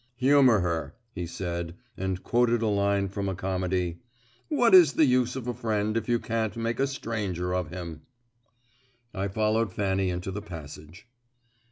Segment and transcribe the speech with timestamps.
[0.15, 3.99] "Humour her," he said, and quoted a line from a comedy.
[4.49, 8.01] "What is the use of a friend if you can't make a stranger of him?"
[9.13, 11.05] I followed Fanny into the passage.